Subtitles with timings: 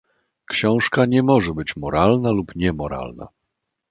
[0.49, 3.27] Książka nie może być moralna lub niemoralna.